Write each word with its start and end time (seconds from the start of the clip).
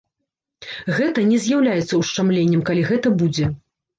Гэта 0.99 1.25
не 1.33 1.37
з'яўляецца 1.43 1.93
ушчамленнем, 2.01 2.63
калі 2.69 2.81
гэта 2.91 3.07
будзе. 3.23 3.45